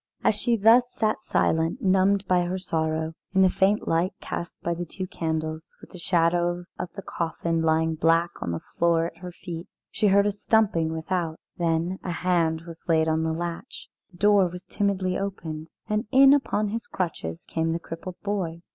[0.23, 4.73] As she thus sat silent, numbed by her sorrow, in the faint light cast by
[4.73, 9.17] the two candles, with the shadow of the coffin lying black on the floor at
[9.17, 13.89] her feet, she heard a stumping without; then a hand was laid on the latch,
[14.09, 18.63] the door was timidly opened, and in upon his crutches came the crippled boy.